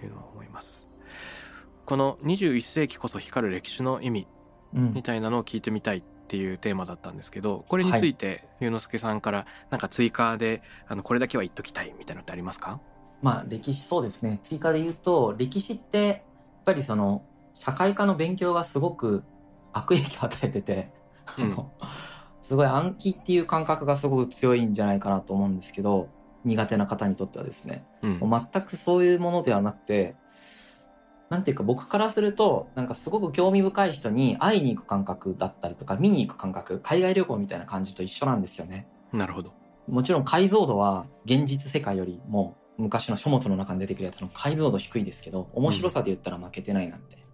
[0.04, 0.86] いうのは思います。
[1.84, 4.28] この21世紀こそ光る歴史の意味
[4.72, 4.94] うん。
[4.94, 6.02] みたいなのを聞いてみたいっ
[6.33, 12.80] ていうテーマだったんですけどこれについて龍之介さんからなんか追加であのこれだけは言っときたいみたいなのってありますか？
[13.20, 14.41] まあ歴史そうですね。
[14.43, 16.18] 追加で言うと歴史ってやっ
[16.64, 17.22] ぱりその
[17.53, 19.24] 社会科の勉強がすごく
[19.74, 20.91] 悪影響を与えてて、
[21.26, 21.70] あの
[22.41, 26.09] すごい暗記っていう感覚がすごく強いんじゃないかなと思うんですけど
[26.47, 27.85] 苦手な方にとってはですね。
[28.01, 28.18] うん。
[28.18, 30.16] 全くそういうものではなくて
[31.33, 38.87] なんていうか僕からするとなんかすごく興味深い人に会いに行く感覚だったりとか見に行く感覚海外旅行みたいな感じと一緒なんですよね。
[39.14, 39.55] なるほど。
[39.89, 47.24] もちろん解像度は現実世界よりも昔の書物の中に出てくるやつの解像度低いですけど面白さで言ったら負けてないなんて、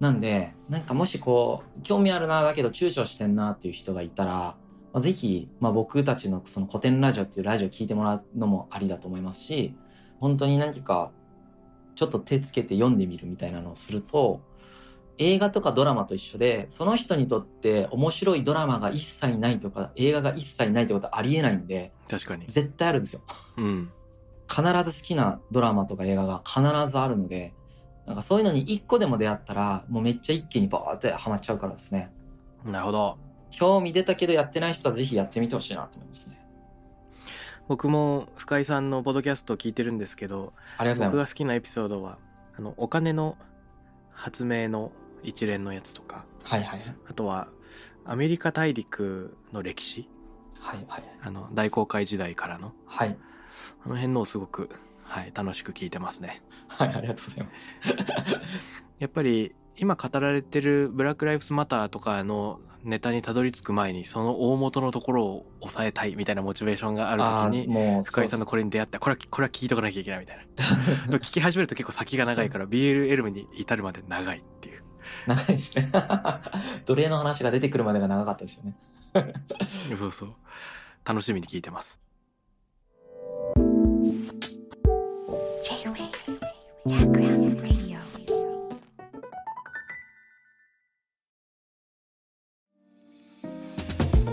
[0.00, 4.56] なんでなんかもしこう興味あるなだけど躊躇してんなっていう人がいたら、ま
[4.94, 9.76] あ、ぜひ、まあ、僕たちのその古典ラジオっていうラジオ聞いてもらうのもありだと思いますし
[10.18, 11.12] 本当に何か
[11.94, 14.40] ちょっと手つけて読んでみるみたいなのをすると
[15.18, 22.46] 映画とかドラマと一緒でその人にとって面白いドラマが一切ないとか映画が一切ないってことはありえないんで確かに。
[22.46, 23.20] 絶対あるんですよ。
[23.56, 23.90] うん。
[24.48, 27.52] 必ず好きなドラマとか映画が必ずあるので
[28.06, 32.10] なんかそういうのに一個でも出会ったらもうめっちゃ一気にバーってハマっちゃうからですね。
[32.64, 33.18] なるほど。
[33.50, 36.39] 興味出たけどやってない人はぜひやってみてほしいなと思いますね
[37.70, 42.18] 僕も深井さんのポッドキャストを聞いてるんですけど僕が好きなエピソードは
[42.58, 43.38] あのお金の
[44.10, 44.90] 発明の
[45.22, 46.96] 一連のやつとかはいはいはい。
[47.08, 47.46] あとは
[48.04, 50.08] アメリカ大陸の歴史。
[50.58, 51.04] はいはい。
[51.22, 52.72] あの大航海時代からの。
[52.86, 53.16] はい。
[53.84, 54.68] あの辺のをすごく、
[55.04, 56.42] はい、楽しく聞いてますね。
[56.66, 57.70] はいありがとうございます。
[58.98, 70.44] やっぱり今語られてるブラック・ライフスマターとかのネタにたどり着く前にその大元のところを抑えたいみたいなモチベーションがある時にもう深井さんのこれに出会ってこれはこれは聞いとかなきゃいけないみたいな。
[71.18, 74.82] 聞き始めると結構先が長いから BLM に至るまで長いっていう。
[75.26, 75.90] 長いですね。
[76.86, 78.74] 奴隷の話が出てくるまでが長かったですよね。
[79.94, 80.34] そうそう。
[81.04, 82.00] 楽しみに聞いてます。
[85.62, 86.10] J-Wave
[86.86, 87.29] Background Radio